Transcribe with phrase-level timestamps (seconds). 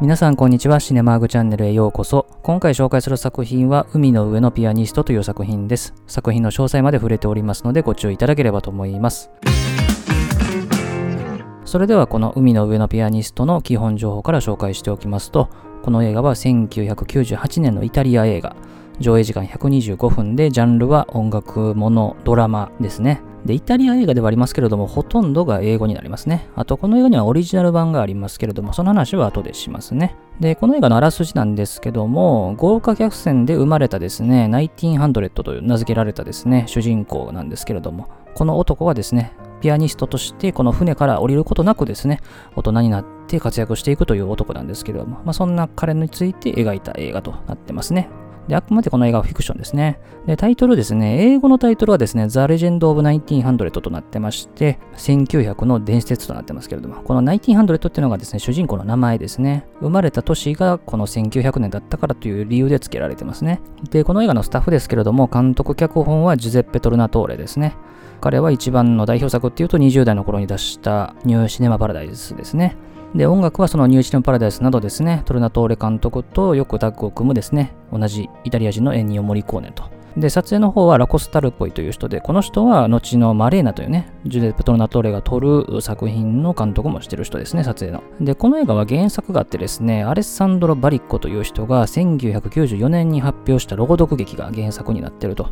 [0.00, 0.80] 皆さんこんにちは。
[0.80, 2.24] シネマーグチャンネルへようこそ。
[2.42, 5.92] 今回紹介する作品は海の上のピアニストという作品です。
[6.06, 9.30] 作品の詳細まで触れておりますのでご注意いただければと思います。
[11.66, 15.50] それではこの海の上のピアニストの基本情報から紹介しておきますと、
[15.82, 18.56] この映画は1998年のイタリア映画。
[19.00, 23.20] 上映時間125分で、ジャンルは音楽もの、ドラマですね。
[23.44, 26.48] で、イタリア映画ではありますけれども、ほとんどが英語になりますね。
[26.56, 30.16] あと、この映画にはオリジナル版がありますけれども、その話は後でしますね。
[30.40, 42.20] で、この映画のあらすじなんですけども、豪華客船で生まれたですね、1900という名付けられたですね、主人公なんですけれども、この男はですね、ピアニストとしてこの船から降りることなくですね、
[42.56, 48.08] 大人になって活躍していくという男なんですけれども、まあ、そんな彼について描いた映画となってますね。
[48.48, 49.98] で、あくまでこの映画はフィクションですね。
[50.26, 59.66] で、タイトルですね、英語のタイトルはですね、The Legend of 1900となってまして、1900の伝説となってますけれども、この1900っていうのがですね、主人公の名前ですね。
[59.80, 63.60] 生まれた年がこの1900年だったからという理由で付けられてますね。
[63.90, 67.76] で、この映画のスタッフですけれども、監督脚本はジュゼッペ・トルナトーレですね。
[68.20, 72.76] 彼は一番の代表作っていうと20代の頃に出したニューシネマ・パラダイスですね。
[73.14, 79.99] で、音楽はそのニューシルン・パラダイスなどですね、トルナトーレ監督とよくタッグを組むですね、同じイタリア人のエンニオ・モリコーネと。
[80.16, 88.02] で、撮影の方はラコスタルっぽいという人で、この人は後のマレーナというね、ジュデ・ペトロナトーレが撮る作品の監督もしてる人ですね、撮影の。
[88.20, 95.50] で、この映画は原作があってですね、アレッサンドロ・バリッコという人が1994年に発表した朗読劇が原作になってると。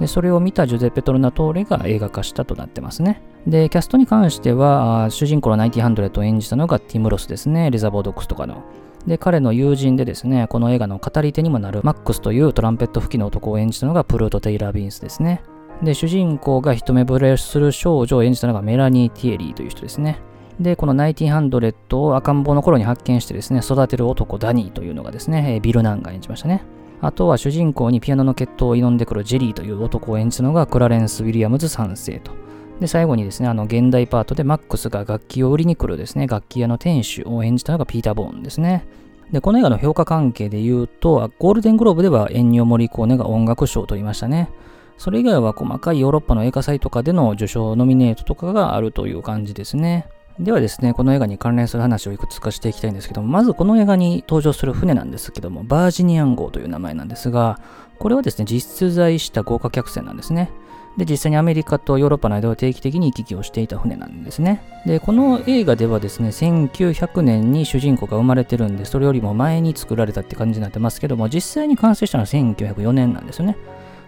[0.00, 3.22] で、それを見たジュゼッペ・トルナトーレが映画化したとなってますね。
[3.46, 8.64] で、キャストに関しては、主人公のナインティーンハンドレッドを演じたのがティム・ロスですね、レザボア・ドッグスとかの。
[9.06, 15.42] で、彼の友人でですね、この映画の語り手にもなるマックスというトランペット吹きの男を演じたのがプルイット・テイラー・ヴィンスですね。
[15.82, 20.20] で、主人公が一目惚れする少女を演じたのがメラニー・ティエリーという人ですね。
[20.60, 26.62] で、このナインティーンハンドレッドを赤ん坊の頃に発見してですね、育てる男ダニーというのがですね、ビル・ナンが演じましたね。
[27.00, 32.32] あとは主人公にピアノの決闘を挑んでくるジェリーという男を演じたのがクラレンス・ウィリアムズ3世と。
[32.80, 38.86] で、最後にですね、あの、現代パートでマックスが楽器を売りに来るですね、楽器屋の店主を演じたのがピーター・ボーンですね。
[39.30, 44.50] で、この映画の評価関係で言うと、ゴールデングローブではエンニオ・モリコーネが音楽賞を取りましたね。
[44.96, 50.08] それ以外は細かいヨーロッパの映画祭とかでの受賞ノミネートとかがあるという感じですね。
[50.38, 57.60] ではですね、この映画に関連する話をいくつかしていきたいんですけども、まずこの映画に登場する船なんですけども、バージニアン号という名前なんですが、
[57.98, 60.50] これはですね、実在した豪華客船なんですね。
[61.00, 64.62] で、実際にアメリカとヨーロッパの間を定期的に行き来をしていた船なんですね。
[64.84, 73.56] で、この映画ではですね、1900年に主人公が生まれてるんで、それよりも前に作られたって感じになってますけども、実際に完成したのは1904年なんですよね。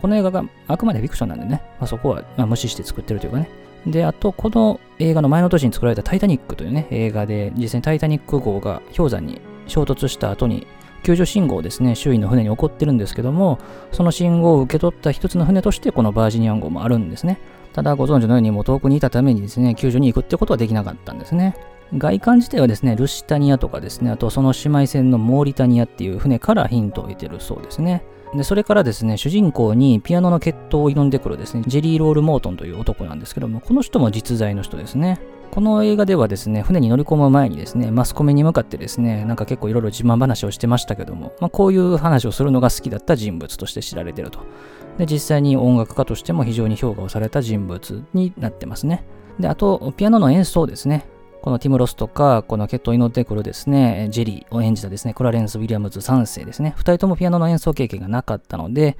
[0.03, 3.49] この映画があくまでフィクションなんでね、まあ、そこは、ま無視して作ってるというかね。
[3.87, 10.67] で、あと、この映画の前の年に作られたタイタニックというね、映画で、実際にタイタニック号が氷山に衝突した後に
[11.03, 13.59] 救助信号ですね、周囲の船に起こってるんですけども、
[13.91, 17.41] その信号を受け取った一つの船として、このバージニアン号もあるんですね。
[17.73, 21.57] ただ、ご存知のように、もう遠くにいたためにですね、救助に行くってことはできなかったんですね。
[21.97, 28.05] 外観自体はですね、ルシタニアとかですね、あとその姉妹船のモーリタニアっていう船からヒントを得てるそうですね。
[28.35, 35.21] で、それからですね、主人公にピアノの決闘を挑んでくるですね、ジェリー・ロール・モートンという男なんですけども、この人も実在の人ですね。
[35.53, 44.41] この映画ではですね、船に乗り込む前にですね、マスコミに向かってですね、なんか結構いろいろ自慢話をしてましたけども、まあ、こういう話をするのが好きだった人物として知られてると。
[44.97, 49.05] で、実際に音楽家としても非常に評価をされた人物になってますね。
[49.39, 51.05] で、あと、ピアノの演奏ですね。
[51.43, 56.73] このティム・ロスとか、この決闘に乗ってくるですね、ジェリーを演じたですね、クラレンス・ウィリアムズ3世ですね。
[56.79, 58.97] 2人ともピアノの演奏経験がなかったので、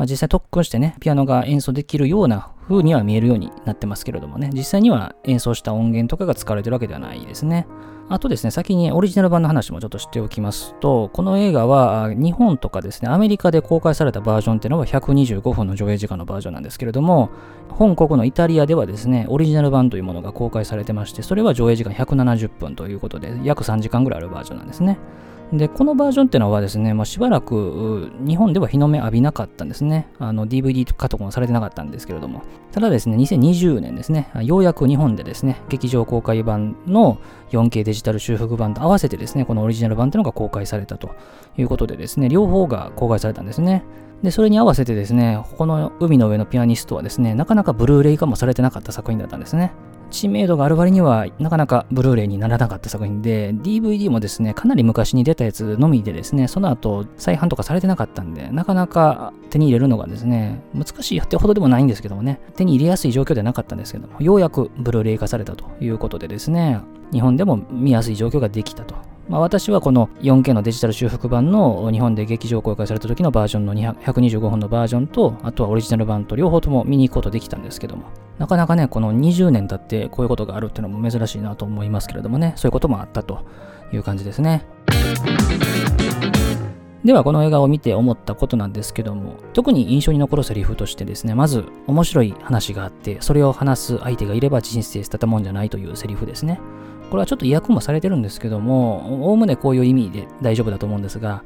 [0.00, 7.66] まあ、実際特訓してね、ピアノが演奏できるような風には見えるようになってますけれどもね、実際には演奏した音源とかが使われてるわけではないですね。
[8.08, 17.28] あとですね、先にオリジナル版の話もちょっと知っておきますと、この映画は日本とかですね、アメリカで公開されたバージョンっていうのは125分の上映時間のバージョンなんですけれども、
[17.68, 24.98] 本国のイタリアではですね、オリジナル版というものが公開されてまして、それは上映時間170分ということで、約3時間ぐらいあるバージョンなんですね。
[25.52, 30.08] で、このバージョンっていうのはですね、まあ、しばらく日本では日の目浴びなかったんですね。
[30.18, 32.42] あの DVD 化とかもされてなかったんですけれども。
[32.70, 37.18] ただですね、2020年ですね、ようやく日本でですね、劇場公開版の
[37.50, 41.10] 4K デジタル修復版と合わせてですね、このオリジナル版っていうのが公開されたと
[41.58, 43.82] いうことでですね、両方が公開されたんですね。
[44.22, 49.72] で、それに合わせてですね、この海の上のピアニストはですね、なかなかブルーレイ化もされてなかった作品だったんですね。
[50.10, 66.80] 知名度がある割にはなかなかブルーレイにならなかった作品で、DVD もですね、かなり昔に出たやつのみでですね、その後再販とかされてなかったんで、なかなか手に入れるのがですね、難しいってほどでもないんですけどもね、手に入れやすい状況ではなかったんですけども、ようやくブルーレイ化されたということでですね、
[67.12, 68.94] 日本でも見やすい状況ができたと
[69.28, 78.06] まあ、私はこの 4K のデジタル修復版の日本で劇場公開された時のバージョンの125本のバージョンと、あとはオリジナル版と両方とも見に行くことできたんですけども、
[78.38, 83.46] なかなかね、この20年経ってこういうことがあるっていうのも珍しいなと思いますけれどもね、そういうこともあったと
[83.92, 84.64] いう感じですね。
[87.04, 96.60] ではこの映画を見て思ったことなんですけども特に印象に残るセリフとしてですねまず面白い話があってそれを話す相手がいれば人生捨てたもんじゃないというセリフですね
[97.10, 101.42] これはちょっと意訳もされてるんですけどもおおむねこういう意味で大丈夫だと思うんですが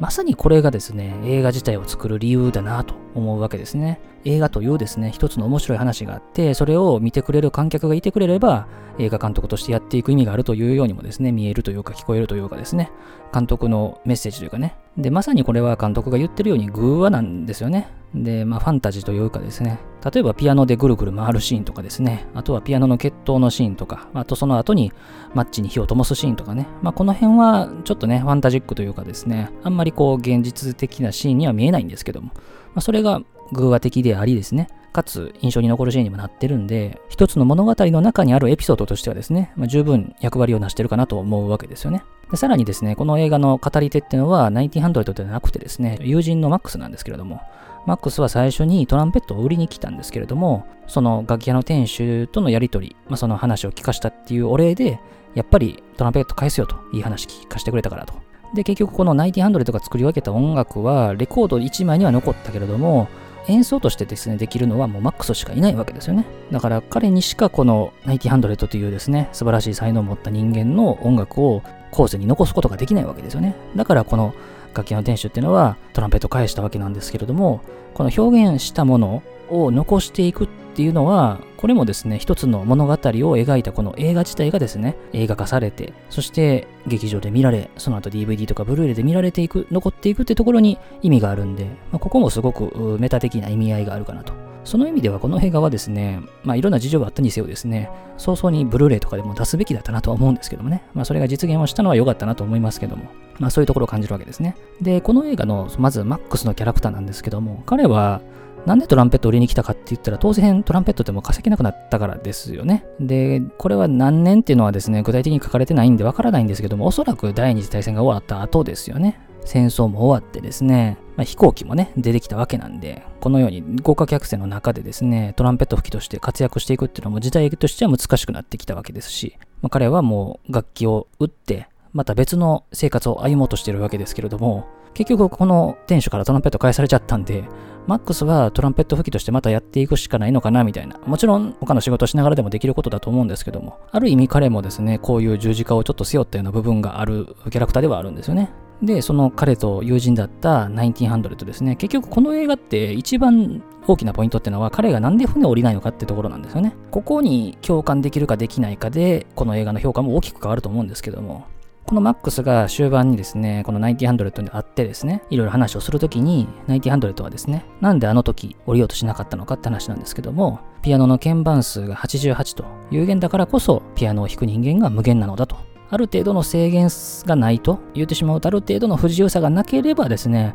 [0.00, 4.00] まさにこれがですね、映画自体を作る理由だなと思うわけですね。
[4.24, 8.66] 映画というですね、一つの面白い話があって、それを見てくれる観客がいてくれれば、
[8.98, 12.90] 映画監督としてやっていく意味があるというようにもですね、見えるというか聞こえるというかですね、
[13.32, 14.76] 監督のメッセージというかね。
[14.96, 17.88] で、まさにこれは監督が言ってるように偶話なんですよね。
[18.14, 19.80] で、まあファンタジーというかですね、
[20.12, 24.92] 例えばピアノでぐるぐる回るシーンとかですね、あとはピアノの決闘のシーンとか、あとその後に
[25.34, 32.42] マッチに火を灯すシーンとかね、まあこの辺はちょっとね、ファンタジックというかですね、あんまりこう現実的なシーンには見えないんですけども、ま
[32.76, 33.20] あそれが
[33.54, 42.04] 偶話的でありですね、かつ印象に残るシーンにもなってるんで、一つの物語の中にあるエピソードとしてはですね、まあ、十分役割を成してるかなと思うわけですよね。
[42.30, 47.40] でさらにですね、この映画の語り手っていうのは、1900ではなくてですね、友人のマックスなんですけれども、
[47.86, 55.00] マックスは最初にトランペットを売りに来たんですけれども、その楽器屋の店主とのやりとり、まあ、その話を聞かしたっていうお礼で、
[55.34, 58.14] やっぱりトランペット返すよと、いい話聞かせてくれたからと。
[58.54, 63.08] で、結局この1900とか作り分けた音楽は、レコード1枚には残ったけれども、
[63.48, 66.24] 演奏としてですね、できるのはもうマックスしかいないわけですよね。
[66.50, 73.54] だから彼にしかこのナイキハンドレッドというですね、素晴らしい才能を持った人間の音楽を後世に残すことができないわけですよね。
[73.76, 74.34] だからこの
[74.74, 77.60] 楽器の店主っていうのはトランペットを返したわけなんですけれども、
[77.94, 94.32] この表現したものを残していくっていうのは、これもですね、一つの物語を描いたこの映画自体がですね、映画化されて、そして劇場で見られ、その後 DVD とかブルーレイで見られていく、残っていくってところに意味があるんで、まあ、ここもすごくメタ的な意味合いがあるかなと。
[94.64, 103.04] その意味ではこの映画はですね、まあいろんな事情があったにせよですね、早々にブルーレイとかでも出すべきだったなとは思うんですけどもね、まあそれが実現をしたのは良かったなと思いますけども、
[103.38, 104.56] まあそういうところを感じるわけですね。
[104.80, 108.22] で、この映画のまずマックスのキャラクターなんですけども、彼は
[108.66, 112.86] なんでトランペット売りに来たかって言ったら、当然トランペットっても稼げなくなったからですよね。
[112.98, 119.20] で、これは何年っていうのはですね、具体的に書かれてないんでわからないんですけども、おそらく第二次大戦が終わった後ですよね。
[119.44, 137.44] 戦争も終わってですね、まあ、飛行機もね、出てきたわけなんで、このように豪華客船の中でですね、トランペット吹きとして活躍していくっていうのも時代としては難しくなってきたわけですし、まあ、彼はもう楽器を打って、また別の生活を歩もうとしてるわけですけれども、結局この店主からトランペット返されちゃったんで、
[137.86, 140.98] マックスはトランペット吹きとしてまたやっていくしかないのかなみたいな。
[141.06, 148.50] もちろん他の仕事をしながらでもできることだと思うんですけども、ある意味彼もですね、こういう十字架をちょっと背負ったような部分があるキャラクターではあるんですよね。
[148.82, 156.74] で、その彼と友人だった1900ですね、結局この映画って一番大きなポイントってのは彼がなんで船を降りないのかってところなんですよね。
[156.90, 161.44] ここに共感できるかできないかで、この映画の評価も大きく変わると思うんですけども、
[161.86, 175.56] このマックスが終盤にですね、この1900に会ってですね、いろいろ話をするときに、1900はですね、なんであの時降りようとしなかったのかって話なんですけども、ピアノの鍵盤数が88と有限だからこそ、ピアノを弾く人間が無限なのだと。
[175.90, 176.88] ある程度の制限
[177.26, 180.54] がないと言ってしまうと、ある程度の不自由さがなければですね、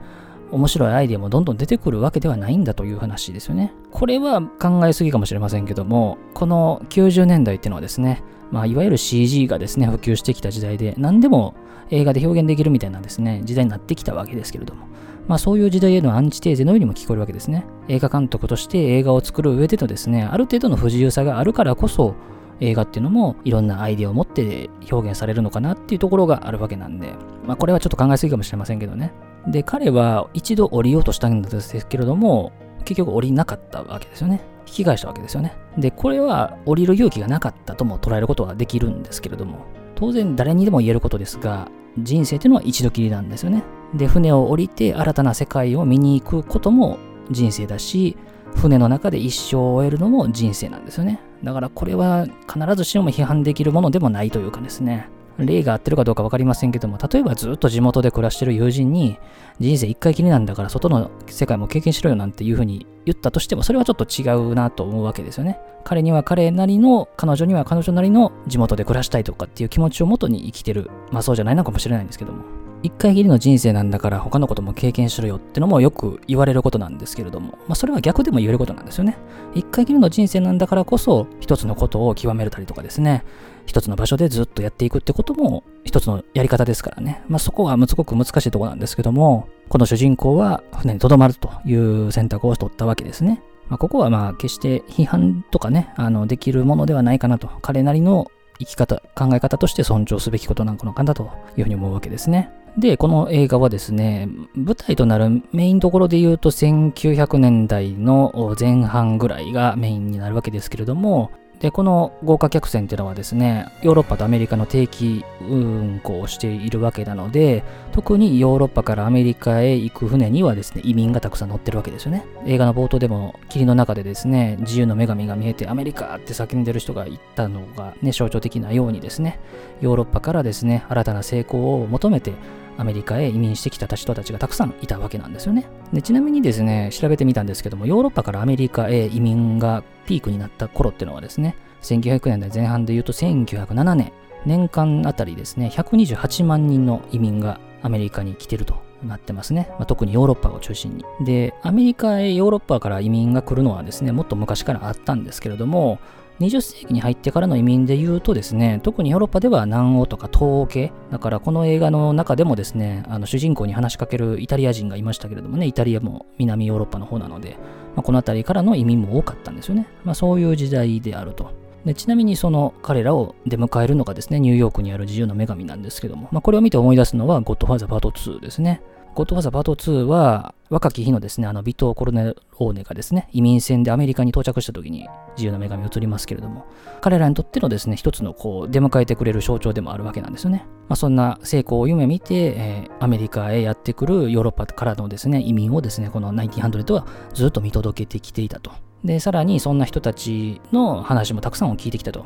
[0.51, 3.73] 面白いアイデアもどんどん出てくるわけではないんだという話ですよね。
[3.91, 11.55] これは考えすぎかもしれませんけども、この90年代っていうのはですね、まあ、いわゆる CG がですね、普及してきた時代で、何でも
[11.91, 14.87] 映画で表現できるみたいなですね、時代になってきたわけですけれども、
[15.27, 17.65] まあそういう時代へのアンチテーゼのようにも聞こえるわけですね。
[17.87, 22.15] 映画監督として映画を作る上でのですね、ある程度の不自由さがあるからこそ、
[22.61, 27.13] 映画っていうのもいろんなアイデアを持って表現されるのかなっていうところがあるわけなんで、
[27.45, 29.13] まあこれはちょっと考えすぎかもしれませんけどね。
[29.47, 32.51] で、彼は一度降りようとしたんですけれども、
[32.85, 34.41] 結局降りなかったわけですよね。
[34.69, 35.57] 引き返したわけですよね。
[35.77, 43.63] で、これは降りる勇気がなかったとも捉えることはできるんですけれども、当然誰にでも言えることですが、人生というのは一度きりなんですよね。
[43.93, 46.97] で、船を降りて新たな世界を見に行くことも
[47.31, 48.15] 人生だし、
[48.55, 51.19] 船の中で一生を終えるのも人生なんですよね。
[51.43, 55.09] だからこれは必ずしも批判できるものでもないというかですね。
[55.45, 59.17] 例が合ってるかどうか分かりませんけども、例えばずっと地元で暮らしてる友人に、
[59.59, 65.59] 人生一回きりなんだから外の世界も経験しろよなんていうふうに言ったとしても、それはちょっと違うなと思うわけですよね。
[65.83, 70.89] 彼には彼なりの、彼女には彼女なりの地元で暮らしたいとかっていう気持ちをもとに生きてる。
[71.11, 72.58] まあそうじゃないのかもしれないんですけども。
[72.81, 79.17] 一回きりの人生なんだから他のことも経験しろよってのもよく言われることなんですけれども、まあそれは逆でも言えることなんですよね。
[79.53, 83.25] 一回きりの人生なんだからこそ一つのことを極めるたりとかですね、
[83.65, 87.21] 一つの場所でずっとやっていくってことも一つのやり方ですからね。
[87.27, 93.41] まあそこはすごく難しいところなんですけども、この主人公は船に留まるという選択を取ったわけですね。
[93.67, 102.51] まあ、ここはまあ決して批判とかね、あのできるものではないかなと、彼なりの生き方、考え方として尊重すべきことなのかなというふうに思うわけですね。
[102.77, 122.25] で、この映画はですね、舞台となるメインところで言うと1900年代の前半ぐらいがメインになるわけですけれども、で、この豪華客船っていうのはですね、ヨーロッパとアメリカの定期運航をしているわけなので、特にヨーロッパからアメリカへ行く船にはですね、移民がたくさん乗ってるわけですよね。
[122.45, 129.39] 映画の冒頭でも霧の中でですね、自由の女神が見えてアメリカって叫んでる人がいたのがね、象徴的なようにですね、
[129.81, 132.31] ヨーロッパからですね、新たな成功を求めて
[132.79, 135.67] アメリカへ移民してきた人たちがたくさんいたわけなんですよね。
[135.91, 144.13] でちなみにですね、調べてみたんですけども、ヨーロッパからアメリカへ移民がピークになった頃っていうのはですね、1900年代前半で言うと1907年、
[144.45, 149.67] 年間あたりですね、128万人の移民がアメリカに来てるとなってますね。
[149.71, 151.05] まあ、特にヨーロッパを中心に。
[151.25, 155.99] で、アメリカへヨーロッパから移民が来るのはですね、もっと昔からあったんですけれども、
[156.39, 167.57] 20世紀に入ってからの移民で言うとですね、特にヨーロッパでは南欧とか東欧系、だからこの映画の中でもですね、あの主人公に話しかけるイタリア人がいましたけれどもね、イタリアも南ヨーロッパの方なので、
[167.95, 169.87] まあ、この辺りからの移民も多かったんですよね。
[170.05, 171.51] まあ、そういう時代であると。
[171.85, 178.81] でちなみにその彼らを出迎えるのがですね、ニューヨークにある自由の女神なんですけども、まあ、これを見て思い出すのはゴッドファーザーパート2ですね。
[179.19, 186.67] ゴッドファザーパート2は、若き日のですね、あの、ビトー・コルネローネがですね、移民船でアメリカに到着した時に自由な女神を映りますけれども、
[187.01, 190.65] 彼らにとってのですね、一つのこう、出迎えてくれる象徴でもあるわけなんですよね。
[190.87, 198.71] まあ、そんな成功を夢見て、えー、アメリカへやってくるヨーロッパからのですね、移民をですね、この1900はずっと見届けてきていたと。
[199.03, 202.25] で、さらにそんな人たちの話もたくさんを聞いてきたと。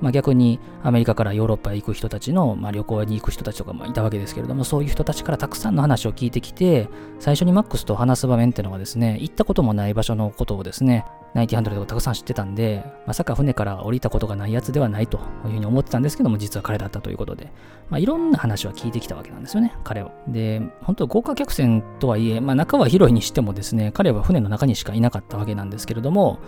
[0.00, 17.50] まあ、逆にアメリカからヨーロッパへ行く人たちの、まあ、旅行に行く人たちとかもいたわけですけれども、そういう人たちからたくさんの話を聞いてきて、最初にマックスと話す場面っていうのはですね、行ったこともない場所のことをですね、ナイティハンドルをたくさん知ってたんで、まさか船から降りたことがないやつではないというふうに思ってたんですけども、実は彼だったということで、
[17.90, 20.12] まあ、いろんな話は聞いてきたわけなんですよね、彼を。
[20.28, 26.38] で、本当豪華客船とはいえ、まあ、中は広いにしてもですね、彼は船の中にしかいなかったわけなんですけれども、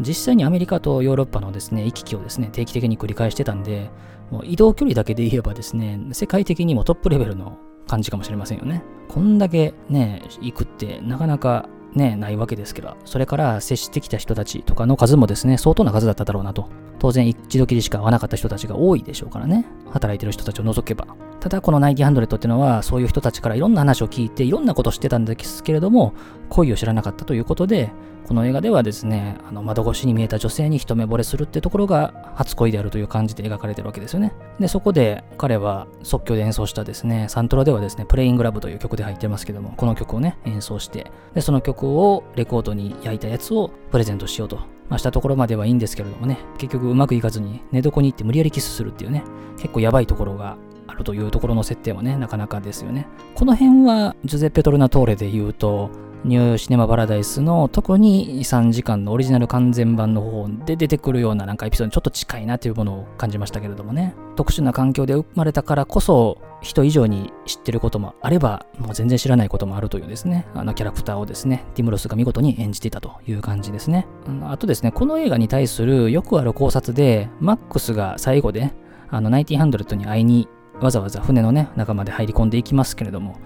[0.00, 3.90] 実際にアメリカとヨーロッパのですね、行き来をですね、定期的に繰り返してたんで、
[4.30, 8.82] もう移動距離だけで言えばですね、世界的にもトップレベルの感じかもしれませんよね。
[9.08, 16.68] こんだけね、行くってなかなかね、ないわけですけど、それから接してきた人たちとかの数もですね、相当な数だっただろうなと。
[16.98, 19.66] 当然一度きりしか会わなかった人たちが多いでしょうからね。
[19.90, 21.06] 働いてる人たちを除けば。
[21.40, 26.12] ただこのナイティハンドレットっていうのは、そういう人たちからいろんな話を聞いて、いろんなことを知ってたんですけれども、
[26.50, 27.90] 恋を知らなかったということで、
[28.28, 34.32] この映画ではですね、あの窓越しに見えた女性に一目惚れするってところが初恋であるという感じで描かれてるわけですよね。
[34.60, 44.58] で、そこで彼は即興で演奏したですね、サントラではですね、プレイングラブという曲で入ってますけども、この曲をね、演奏して、で、その曲をレコードに焼いたやつをプレゼントしようと。
[44.90, 49.22] まあ、したところまではいいんですけれどもね、結局うまくいかずに寝床に行って無理やりキスするっていうね、
[49.56, 50.56] 結構やばいところが
[51.00, 53.06] るというところの設定はね、なかなかですよね。
[53.34, 55.90] この辺は、ジュゼッペ・トルナトーレで言うと、
[56.22, 64.14] ニューシネマ・パラダイスの特に3時間のオリジナル完全版の方で出てくるようななんかエピソードにちょっと近いなというものを感じましたけれどもね。
[64.36, 74.06] 特殊な環境で生まれたからこそ人以上に知ってることもあればもう全然知らないこともあるというですね、あのキャラクターをですね、ティムロスが見事に演じていたという感じですね。
[74.44, 78.74] あとですね、この映画に対するよくある考察で、マックスが最後で
[79.08, 80.48] あのナイティハンドレットに会いに
[80.80, 83.36] わざわざ船のね、中まで入り込んでいきますけれども、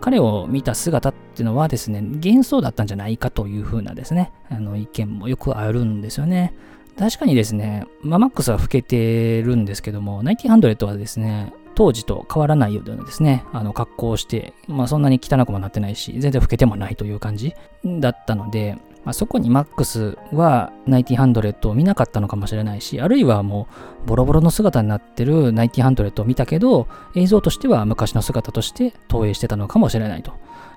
[0.00, 6.54] 彼を見た姿っていうのはですね、幻想だったんじゃないかという風なですね、あの意見もよくあるんですよね。
[6.98, 23.68] 確かにですね、まあ、マックスは老けてるんですけども、ナイティハンドレットはですね、当時と変わらないようなですね、あの格好をして、まあそんなに汚くもなってないし、全然老けてもないという感じだったので、まあ、そこにマックスはナイティハンドレットを見なかったのかもしれないし、あるいはも
[24.04, 30.32] うボロボロの姿になってるナイティハンドレットを見たけど、映像としては昔の姿として投影してたのかもしれないと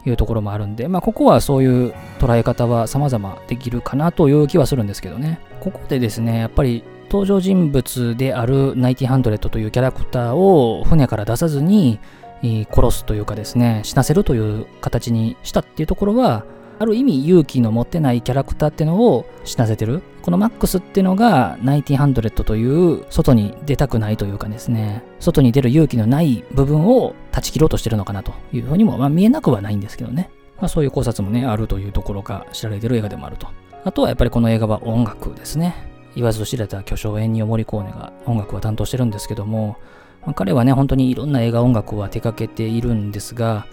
[0.06, 5.40] いうところもあるんで、まあ、ここはそういう捉え方は様々できるかなという気はするんですけどね。
[5.62, 12.00] ここでですね、やっぱり登場人物であるナイティハンドレットというキャラクターを船から出さずに
[12.70, 16.44] 殺すというかですね、死なせるという形にしたっていうところは、
[16.80, 20.02] ある意味勇気の持ってないキャラクターってのを死なせてる。
[20.22, 30.30] このマックスってのが1900という外に出たくないというかですね、外に出る勇気のない部分を断ち切ろうとしてるのかなというふうにも、まあ、見えなくはないんですけどね。
[30.58, 33.48] まあ、そういう考察もね、あるというところが知られてる映画でもあると。
[33.84, 35.76] あとはやっぱりこの映画は音楽ですね。
[36.16, 39.78] 言わず知れた巨匠エンニオ・モリコーネが音楽を担当してるんですけども、
[40.26, 43.66] まあ、彼はね、本当にいろんな映画音楽は手掛けているんですが、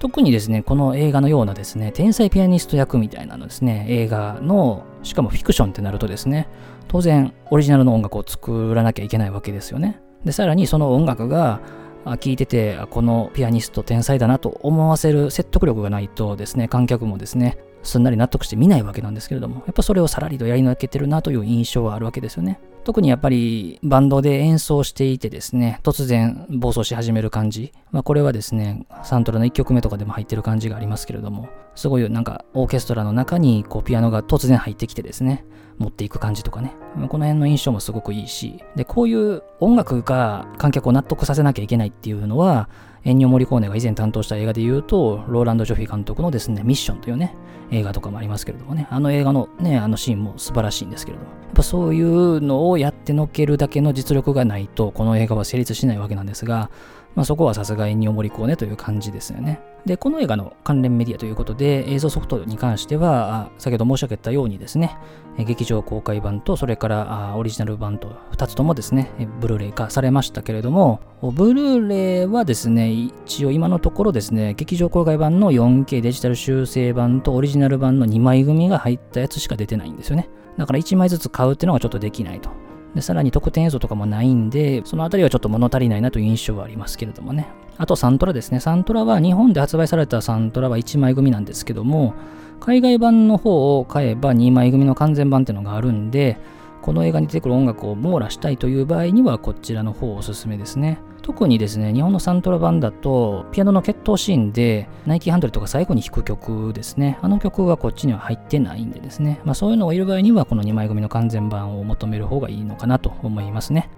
[0.00, 6.48] 特にですね、この映画のようなですね、天才ピアニスト役みたいなのですね、映画の、しかもフィクションってなるとですね、
[6.88, 10.00] 当然オリジナルの音楽を作らなきゃいけないわけですよね。
[10.24, 11.60] で、さらにその音楽が、
[12.06, 22.58] 聴いてて、このピアニスト天才だなと思わせる説得力がないとですね、観客もですね、すんなり納得して見ないわけなんですけれども、やっぱそれをさらりとやり抜けてるなという印象はあるわけですよね。
[22.84, 27.72] 特にやっぱりバンドで演奏していてですね、突然暴走し始める感じ。
[27.92, 35.44] まあこれはですね、サントラの1曲目とかでも入ってる感じがありますけれども、すごいなんかオーケストラの中にこうピアノが突然入ってきてですね、
[35.80, 36.74] 持っていく感じとかね、
[37.08, 42.68] この辺の印象もすごくいいし、で、こういう音楽が観客を納得させなきゃいけないっていうのは、
[43.02, 47.34] エンニオ・モリコーネが以前担当した映画で言うと、ローランド・ジョフィ監督のですね、ミッションというね、
[47.70, 56.68] 映画とかもありますけれどもね、あの映画のね、あのシーンも素晴らしいんですけれども、やっぱそういうのをやってのけるだけの実力がないと、この映画は成立しないわけなんですが、
[57.14, 59.60] まあ、そこはさすがエンニオ・モリコーネという感じですよね。
[59.84, 64.96] で、この映画の関連メディアということで、映像ソフトに関しては、先ほど申し上げたようにですね、
[65.38, 80.28] 劇場公開版と、それからオリジナル版と、2つともですね、ブルーレイ化されましたけれども、ブルーレイはですね、一応今のところですね、劇場公開版の 4K デジタル修正版とオリジナル版の2枚組が入ったやつしか出てないんですよね。
[80.58, 82.50] だから1枚ずつ買うっていうのがちょっとできないと。
[82.94, 87.48] で、さらに特典映像とかもないんで、そのあたりはちょっと物足りないなという印象はありますけれどもね。
[87.78, 88.60] あとサントラですね。
[88.60, 92.14] サントラは日本で発売されたサントラは1枚組なんですけども、
[92.60, 96.38] 海外版の方を買えば2枚組の完全版っていうのがあるんで、
[96.82, 100.98] この映画に出てくる音楽を網羅したいという場合にはこちらの方おすすめですね。
[101.22, 107.18] 特にですね、日本のサントラ版だと、ピアノの決闘シーンで、ナイキハンドルとか最後に弾く曲ですね。
[107.20, 109.40] あの曲はこっちには入ってないんでですね。
[109.44, 113.90] まあそういうのがいる場合には、この2枚組の完全版を求める方がいいのかなと思いますね。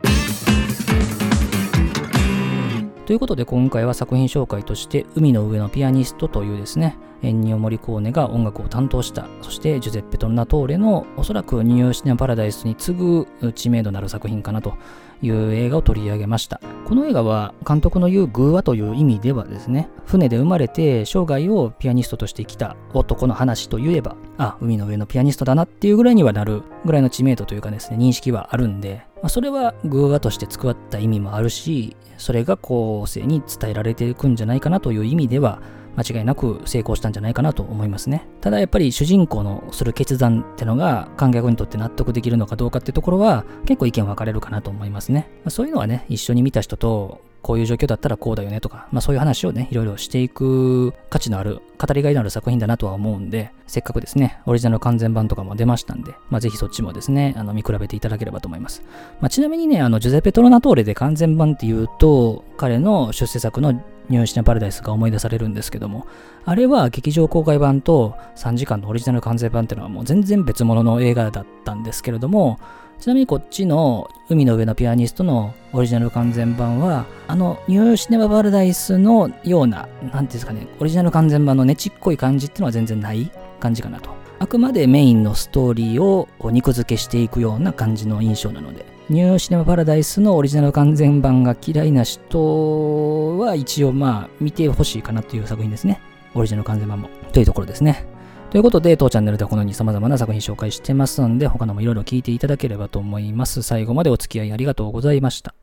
[3.06, 14.74] ということで今回は作品紹介として海の上のピアニストというですね、エンニオ・モリコーネが音楽を担当した、そしてジュゼッペ・トルナトーレのおそらくニューシネ・パラダイスに次ぐ知名度のある作品かなと
[15.22, 16.60] いう映画を取り上げました。
[16.84, 35.60] この映画は監督の言う偶話という意味ではですね、船で生まれて生涯をピアニストとして生きた男の話といえば、あ、海の上のピアニストだなっていうぐらいにはなるぐらいの知名度というかですね、認識はあるんで、まあ、それは偶話として作った意味もあるし、それが後世に伝えられていくんじゃないかなという意味では、
[35.96, 38.26] 間違いなく成功したんじゃないかなと思いますね。
[38.40, 45.28] ただやっぱり主人公のする決断ってのが観客にとって納得できるのかどうかってところは結構意見分かれるかなと思いますね。
[45.44, 58.82] まあ、そういうのはね、一緒に見た人とこういう状況だったらこうだよねとか、まあそういう話をね、いろいろしていく価値のある、語りがいのある作品だなとは思うんで、せっかくですね、オリジナル完全版とかも出ましたんで、まあぜひそっちもですね、あの見比べていただければと思います。
[59.20, 66.06] まあちなみにね、あの、ジュゼペ・トロナトーレで完全版っていうと、彼の出世作のニューシネパラダイスが思い出されるんですけども、
[66.44, 72.60] あれは劇場公開版と3時間のオリジナル完全版っていうのはもう全然別物の映画だったんですけれども、
[73.00, 84.10] ちなみにこっちの海の上のピアニストのオリジナル完全版は、あのニューシネマパラダイスのような、なんていうんですかね、オリジナル完全版のねちっこい感じっていうのは全然ない感じかなと。
[84.38, 96.00] あくまでメインのストーリーを肉付けしていくような感じの印象なので、ニューシネマパラダイスのオリジナル完全版が嫌いな人は一応まあ見てほしいかなという作品ですね。
[96.34, 97.08] オリジナル完全版も。
[97.32, 98.06] というところですね。
[98.50, 103.62] ということで、当チャンネルではこのように様々な作品紹介してますので、他のもいろいろ聞いていただければと思います。
[103.62, 105.54] 最後までお付き合いありがとうございました。